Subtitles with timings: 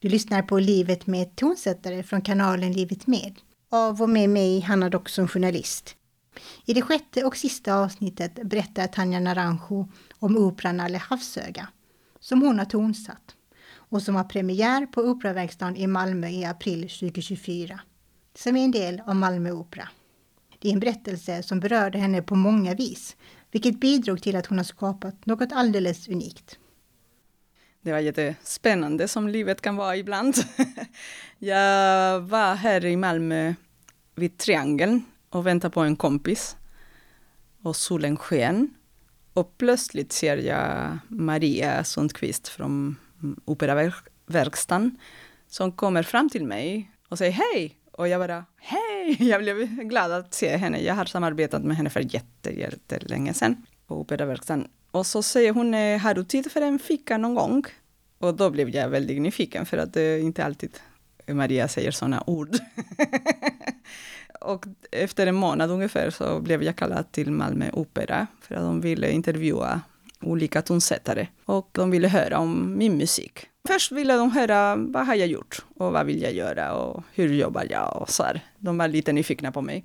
[0.00, 3.34] Du lyssnar på Livet med tonsättare från kanalen Livet med
[3.70, 5.96] av och med mig, Hanna Dock som journalist.
[6.64, 9.88] I det sjätte och sista avsnittet berättar Tanja Naranjo
[10.18, 11.68] om operan Alle Havsöga,
[12.20, 13.36] som hon har tonsatt
[13.70, 17.80] och som har premiär på Operaverkstaden i Malmö i april 2024,
[18.34, 19.88] som är en del av Malmö Opera.
[20.58, 23.16] Det är en berättelse som berörde henne på många vis,
[23.50, 26.58] vilket bidrog till att hon har skapat något alldeles unikt.
[27.80, 30.34] Det var jättespännande som livet kan vara ibland.
[31.38, 33.54] jag var här i Malmö
[34.14, 36.56] vid Triangeln och väntade på en kompis.
[37.62, 38.74] Och solen sken.
[39.32, 42.96] Och plötsligt ser jag Maria Sundqvist från
[43.44, 44.98] Operaverkstan
[45.48, 47.74] som kommer fram till mig och säger hej.
[47.92, 49.16] Och jag bara hej!
[49.28, 50.80] Jag blev glad att se henne.
[50.80, 54.68] Jag har samarbetat med henne för jättelänge sedan på Operaverkstan.
[54.90, 57.64] Och så säger hon, eh, har du tid för en fika någon gång?
[58.18, 60.70] Och då blev jag väldigt nyfiken, för att det är inte alltid
[61.26, 62.56] Maria säger sådana ord.
[64.40, 68.80] och efter en månad ungefär så blev jag kallad till Malmö Opera, för att de
[68.80, 69.80] ville intervjua
[70.20, 71.26] olika tonsättare.
[71.44, 73.46] Och de ville höra om min musik.
[73.68, 77.34] Först ville de höra vad har jag gjort och vad vill jag göra och hur
[77.34, 78.40] jobbar jag och så här.
[78.58, 79.84] De var lite nyfikna på mig.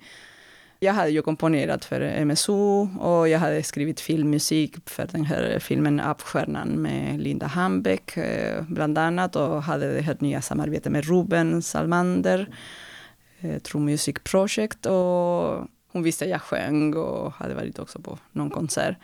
[0.84, 6.00] Jag hade ju komponerat för MSO och jag hade skrivit filmmusik för den här filmen
[6.00, 11.62] Appstjärnan med Linda Hambeck eh, bland annat och hade det här nya samarbetet med Ruben
[11.62, 12.48] Salmander,
[13.40, 18.18] eh, True Music Project och hon visste att jag sjöng och hade varit också på
[18.32, 18.98] någon konsert.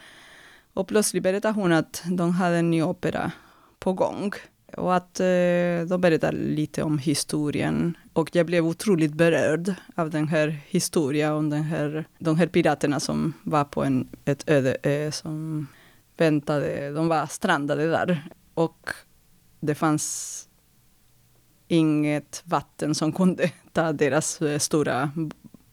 [0.73, 3.31] Och plötsligt berättade hon att de hade en ny opera
[3.79, 4.31] på gång.
[4.77, 7.97] Och att eh, de berättar lite om historien.
[8.13, 12.99] Och jag blev otroligt berörd av den här historien om den här, de här piraterna
[12.99, 15.67] som var på en, ett öde ö som
[16.17, 18.23] väntade, de var strandade där.
[18.53, 18.89] Och
[19.59, 20.45] det fanns
[21.67, 25.11] inget vatten som kunde ta deras eh, stora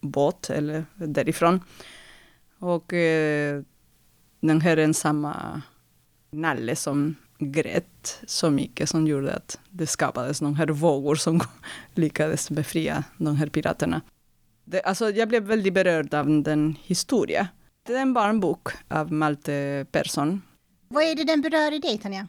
[0.00, 1.60] båt eller därifrån.
[2.58, 3.62] Och eh,
[4.40, 5.62] den här ensamma
[6.30, 11.40] Nalle som grät så mycket som gjorde att det skapades de här vågor som
[11.94, 14.00] lyckades befria de här piraterna.
[14.64, 17.46] Det, alltså jag blev väldigt berörd av den historien.
[17.82, 20.42] Det är en barnbok av Malte Persson.
[20.88, 22.26] Vad är det den berör i dig, Tanja?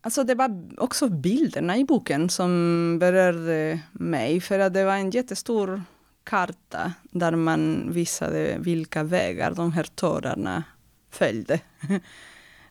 [0.00, 5.10] Alltså det var också bilderna i boken som berörde mig, för att det var en
[5.10, 5.82] jättestor
[6.24, 10.64] karta där man visade vilka vägar de här tårarna
[11.10, 11.60] följde.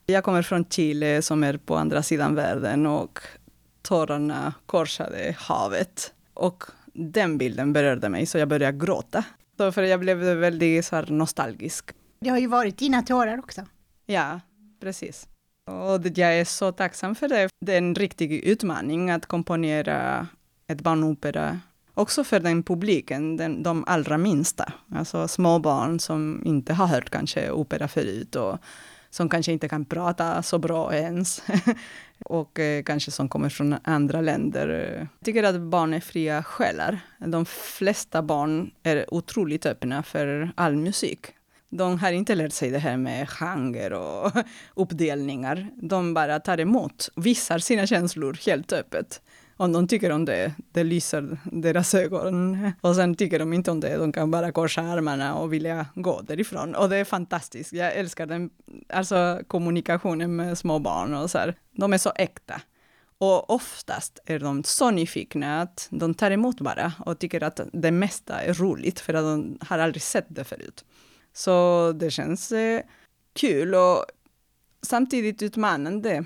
[0.08, 3.20] Jag kommer från Chile som är på andra sidan världen och
[3.82, 6.12] tårarna korsade havet.
[6.34, 9.24] Och den bilden berörde mig så jag började gråta.
[9.56, 11.90] Därför jag blev väldigt så nostalgisk.
[12.20, 13.66] Det har ju varit dina tårar också.
[14.06, 14.40] Ja,
[14.80, 15.28] precis.
[15.66, 17.48] Och jag är så tacksam för det.
[17.60, 20.26] Det är en riktig utmaning att komponera
[20.66, 21.60] ett barnopera.
[21.94, 24.72] Också för den publiken, den, de allra minsta.
[24.94, 28.36] Alltså små barn som inte har hört kanske opera förut.
[28.36, 28.58] Och
[29.10, 31.42] som kanske inte kan prata så bra ens.
[32.24, 34.68] och eh, kanske som kommer från andra länder.
[34.98, 36.98] Jag tycker att barn är fria själar.
[37.18, 41.26] De flesta barn är otroligt öppna för all musik.
[41.68, 44.32] De har inte lärt sig det här med genre och
[44.74, 45.68] uppdelningar.
[45.74, 49.20] De bara tar emot, visar sina känslor helt öppet
[49.56, 52.58] om de tycker om det, det lyser deras ögon.
[52.80, 56.20] Och sen tycker de inte om det, de kan bara korsa armarna och vilja gå
[56.20, 56.74] därifrån.
[56.74, 57.72] Och det är fantastiskt.
[57.72, 58.50] Jag älskar den,
[58.88, 61.54] alltså kommunikationen med små barn och så här.
[61.72, 62.60] De är så äkta.
[63.18, 67.90] Och oftast är de så nyfikna att de tar emot bara och tycker att det
[67.90, 70.84] mesta är roligt för att de har aldrig sett det förut.
[71.32, 72.82] Så det känns eh,
[73.32, 74.04] kul och
[74.82, 76.24] samtidigt utmanande.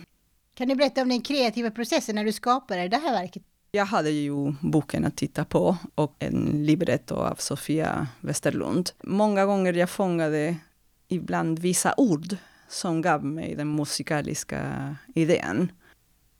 [0.61, 3.43] Kan du berätta om den kreativa processen när du skapade det här verket?
[3.71, 8.91] Jag hade ju boken att titta på och en libretto av Sofia Westerlund.
[9.03, 10.57] Många gånger jag fångade
[11.09, 12.37] ibland vissa ord
[12.69, 15.73] som gav mig den musikaliska idén.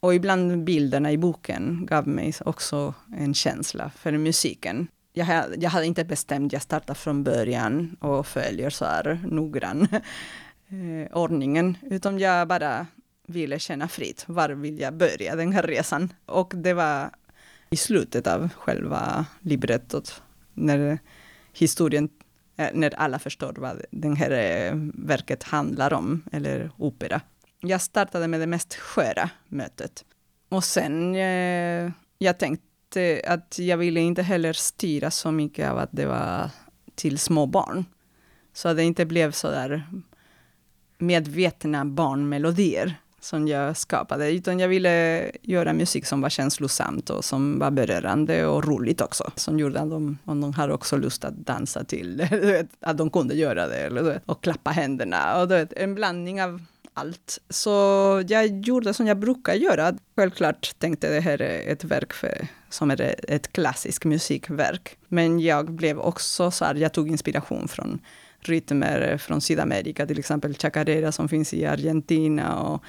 [0.01, 4.89] Och ibland bilderna i boken gav mig också en känsla för musiken.
[5.13, 9.89] Jag, jag hade inte bestämt, jag startade från början och följer så här noggrann
[10.69, 12.87] eh, ordningen, utan jag bara
[13.31, 14.25] ville känna fritt.
[14.27, 16.13] Var vill jag börja den här resan?
[16.27, 17.11] Och det var
[17.71, 20.23] i slutet av själva librettot,
[20.55, 20.99] när
[21.53, 22.09] historien,
[22.57, 27.21] eh, när alla förstår vad det här eh, verket handlar om, eller opera.
[27.61, 30.05] Jag startade med det mest sköra mötet.
[30.49, 35.91] Och sen, eh, jag tänkte att jag ville inte heller styra så mycket av att
[35.93, 36.51] det var
[36.95, 37.85] till små barn.
[38.53, 39.87] Så att det inte blev så där
[40.99, 47.59] medvetna barnmelodier som jag skapade, utan jag ville göra musik som var känslosamt och som
[47.59, 49.31] var berörande och roligt också.
[49.37, 52.29] Som gjorde att de, om de hade också lust att dansa till,
[52.81, 55.43] att de kunde göra det, eller, och klappa händerna.
[55.43, 56.61] Och vet, en blandning av
[56.95, 57.39] allt.
[57.49, 57.71] Så
[58.29, 59.95] jag gjorde som jag brukar göra.
[60.17, 64.97] Självklart tänkte det här är ett verk för, som är ett klassiskt musikverk.
[65.09, 68.01] Men jag blev också så här, jag tog inspiration från
[68.41, 72.83] rytmer från Sydamerika, till exempel chacarera som finns i Argentina och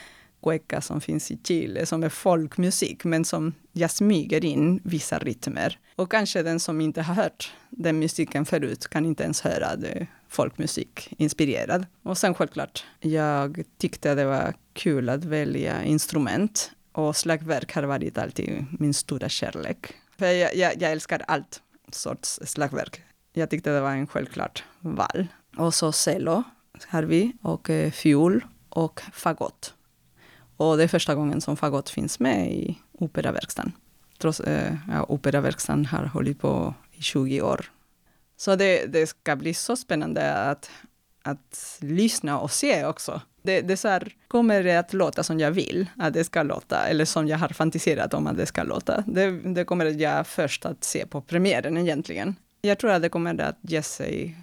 [0.43, 5.79] cueca som finns i Chile, som är folkmusik, men som jag smyger in vissa rytmer.
[5.95, 10.07] Och kanske den som inte har hört den musiken förut kan inte ens höra det
[10.29, 11.85] folkmusik inspirerad.
[12.03, 18.17] Och sen självklart, jag tyckte det var kul att välja instrument och slagverk har varit
[18.17, 19.93] alltid min stora kärlek.
[20.17, 21.61] För jag, jag, jag älskar allt
[21.91, 23.01] sorts slagverk.
[23.33, 25.27] Jag tyckte det var en självklart val.
[25.57, 26.43] Och så cello
[26.87, 29.73] har vi, och eh, fiol och fagott.
[30.57, 33.71] Och det är första gången som fagott finns med i operaverkstan.
[34.17, 37.71] Trots eh, ja, operaverkstan har hållit på i 20 år.
[38.37, 40.71] Så det, det ska bli så spännande att,
[41.23, 43.21] att lyssna och se också.
[43.41, 46.87] Det, det så här, kommer det att låta som jag vill att det ska låta,
[46.87, 49.03] eller som jag har fantiserat om att det ska låta?
[49.07, 52.35] Det, det kommer jag först att se på premiären egentligen.
[52.61, 54.37] Jag tror att det kommer att ge sig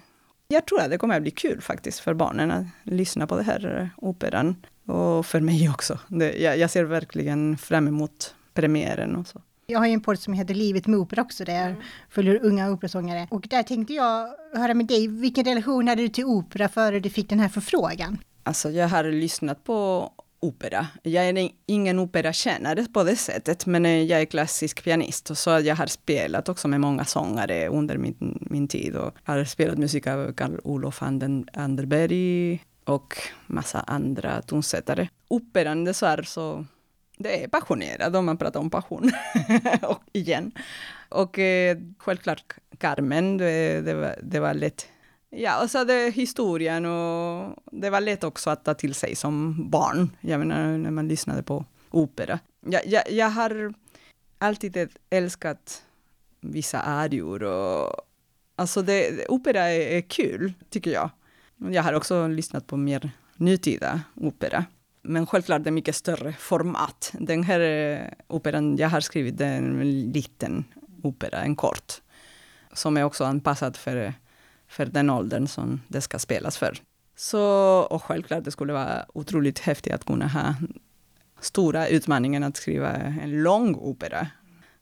[0.51, 3.45] jag tror att det kommer att bli kul faktiskt för barnen att lyssna på den
[3.45, 4.55] här operan.
[4.89, 5.99] Och för mig också.
[6.07, 9.41] Det, jag, jag, ser verkligen fram emot premiären och så.
[9.65, 11.81] Jag har ju en podd som heter Livet med opera också, där jag mm.
[12.09, 13.27] följer unga operasångare.
[13.31, 17.09] Och där tänkte jag höra med dig, vilken relation hade du till opera före du
[17.09, 18.17] fick den här förfrågan?
[18.43, 20.09] Alltså jag har lyssnat på
[20.39, 20.87] opera.
[21.03, 25.37] Jag är ingen operakännare på det sättet, men eh, jag är klassisk pianist.
[25.37, 28.95] Så jag har spelat också med många sångare under min, min tid.
[28.95, 31.01] Och har spelat musik av Karl Olof
[31.53, 32.59] Anderberg
[32.89, 35.09] och massa andra tonsättare.
[35.27, 36.65] Operan, det är så
[37.17, 39.11] det är passionerat om man pratar om passion.
[39.81, 40.51] och igen.
[41.09, 44.87] Och eh, självklart Carmen, det, det, var, det var lätt
[45.31, 49.69] Ja, och så det historien och det var lätt också att ta till sig som
[49.69, 52.39] barn, jag menar när man lyssnade på opera.
[52.65, 53.73] Jag, jag, jag har
[54.37, 55.83] alltid älskat
[56.41, 57.95] vissa arior och
[58.55, 61.09] alltså det, opera är, är kul, tycker jag.
[61.59, 64.65] Jag har också lyssnat på mer nutida opera.
[65.01, 67.13] Men självklart det är mycket större format.
[67.19, 70.65] Den här eh, operan jag har skrivit, är en liten
[71.03, 72.01] opera, en kort.
[72.73, 74.13] Som är också anpassad för
[74.69, 76.77] för den åldern som det ska spelas för.
[77.15, 77.41] Så,
[77.89, 80.55] och självklart, det skulle vara otroligt häftigt att kunna ha
[81.39, 84.27] stora utmaningen att skriva en lång opera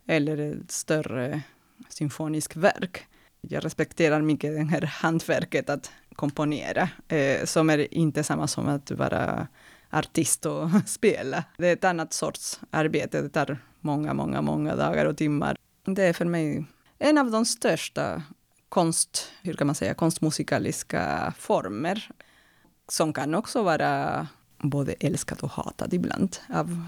[0.07, 1.41] eller ett större
[1.89, 3.07] symfoniskt verk.
[3.41, 8.91] Jag respekterar mycket det här hantverket att komponera, eh, som är inte samma som att
[8.91, 9.47] vara
[9.89, 11.43] artist och spela.
[11.57, 15.57] Det är ett annat sorts arbete, det tar många, många, många dagar och timmar.
[15.85, 16.65] Det är för mig
[16.99, 18.23] en av de största
[18.69, 22.09] konst, hur kan man säga, konstmusikaliska former
[22.89, 26.85] som kan också vara både älskad och hatad ibland av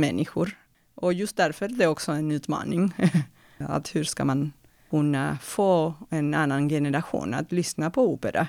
[0.00, 0.58] människor.
[0.94, 2.94] Och just därför är det också en utmaning.
[3.58, 4.52] att hur ska man
[4.90, 8.48] kunna få en annan generation att lyssna på opera?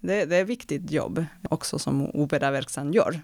[0.00, 3.20] Det, det är ett viktigt jobb också som operaverksam gör.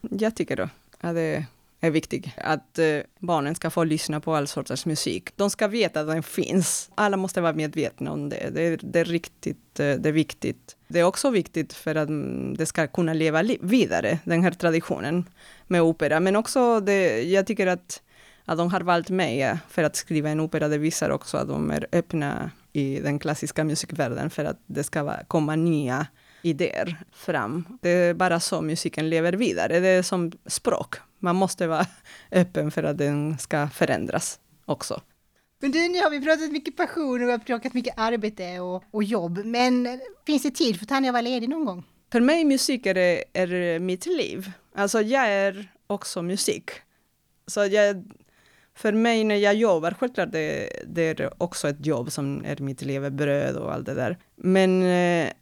[0.00, 0.68] Jag tycker då
[1.00, 1.46] att det
[1.80, 5.30] är viktigt Att eh, barnen ska få lyssna på all sorters musik.
[5.36, 6.90] De ska veta att den finns.
[6.94, 8.50] Alla måste vara medvetna om det.
[8.54, 10.76] Det är, det är riktigt, eh, det är viktigt.
[10.88, 12.08] Det är också viktigt för att
[12.58, 15.24] det ska kunna leva vidare, den här traditionen
[15.66, 16.20] med opera.
[16.20, 18.02] Men också, det, jag tycker att,
[18.48, 20.68] att de har valt mig för att skriva en opera.
[20.68, 25.24] Det visar också att de är öppna i den klassiska musikvärlden för att det ska
[25.24, 26.06] komma nya
[26.42, 27.78] idéer fram.
[27.82, 29.80] Det är bara så musiken lever vidare.
[29.80, 30.96] Det är som språk.
[31.18, 31.86] Man måste vara
[32.32, 35.00] öppen för att den ska förändras också.
[35.60, 38.84] Men du, nu har vi pratat mycket passion och vi har pratat mycket arbete och,
[38.90, 39.40] och jobb.
[39.44, 41.84] Men finns det tid för Tanja att vara ledig någon gång?
[42.12, 44.52] För mig musik är, är mitt liv.
[44.74, 46.70] Alltså jag är också musik.
[47.46, 48.04] Så jag,
[48.78, 52.82] för mig när jag jobbar, självklart det, det är också ett jobb som är mitt
[52.82, 54.18] levebröd och allt det där.
[54.36, 55.32] Men eh,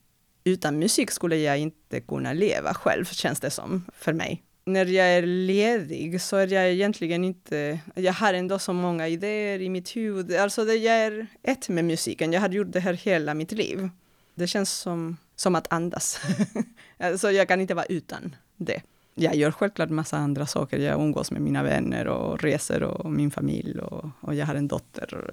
[0.44, 4.42] utan musik skulle jag inte kunna leva själv, känns det som, för mig.
[4.64, 7.78] När jag är ledig så är jag egentligen inte...
[7.94, 10.36] Jag har ändå så många idéer i mitt huvud.
[10.36, 12.32] Alltså det, jag är ett med musiken.
[12.32, 13.88] Jag har gjort det här hela mitt liv.
[14.34, 16.20] Det känns som, som att andas.
[16.98, 18.82] alltså jag kan inte vara utan det.
[19.18, 20.78] Jag gör självklart massa andra saker.
[20.78, 24.68] Jag umgås med mina vänner och reser och min familj och, och jag har en
[24.68, 25.30] dotter.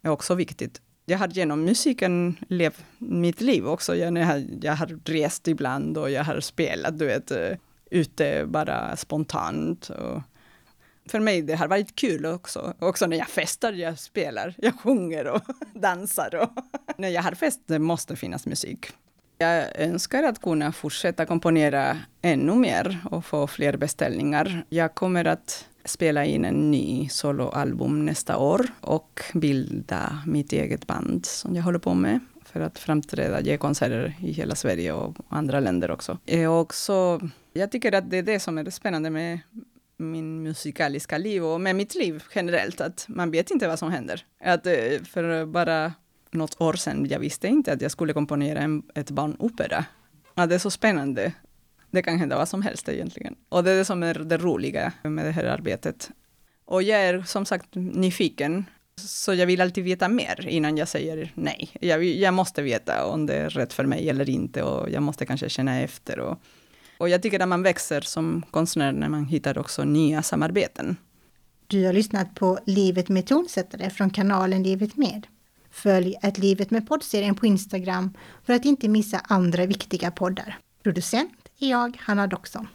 [0.00, 3.96] Det är också viktigt jag har genom musiken levt mitt liv också.
[3.96, 7.56] Jag, jag, har, jag har rest ibland och jag har spelat, du vet, eh,
[7.90, 9.90] ute bara spontant.
[9.90, 10.22] Och
[11.10, 12.74] för mig det har varit kul också.
[12.78, 15.42] Också när jag festar, jag spelar, jag sjunger och
[15.74, 16.34] dansar.
[16.34, 16.50] Och
[16.96, 18.86] när jag har fest det måste finnas musik.
[19.40, 24.64] Jag önskar att kunna fortsätta komponera ännu mer och få fler beställningar.
[24.68, 31.26] Jag kommer att spela in en ny soloalbum nästa år och bilda mitt eget band
[31.26, 35.60] som jag håller på med för att framträda, ge konserter i hela Sverige och andra
[35.60, 36.18] länder också.
[36.26, 36.74] Eh, och
[37.52, 39.38] jag tycker att det är det som är det spännande med
[39.96, 44.24] min musikaliska liv och med mitt liv generellt, att man vet inte vad som händer.
[44.40, 44.72] Att eh,
[45.04, 45.92] för bara
[46.30, 49.84] något år sedan, jag visste inte att jag skulle komponera en, ett barnopera.
[50.34, 51.32] Ja, det är så spännande.
[51.90, 53.34] Det kan hända vad som helst egentligen.
[53.48, 56.10] Och det är det som är det roliga med det här arbetet.
[56.64, 58.64] Och jag är som sagt nyfiken,
[58.96, 61.70] så jag vill alltid veta mer innan jag säger nej.
[61.80, 65.26] Jag, jag måste veta om det är rätt för mig eller inte och jag måste
[65.26, 66.18] kanske känna efter.
[66.20, 66.40] Och,
[66.98, 70.96] och jag tycker att man växer som konstnär när man hittar också nya samarbeten.
[71.66, 75.26] Du har lyssnat på Livet med tonsättare från kanalen Livet med.
[75.82, 78.14] Följ ett Livet med poddserien på Instagram
[78.46, 80.58] för att inte missa andra viktiga poddar.
[80.82, 82.68] Producent är jag, Hanna Doxon.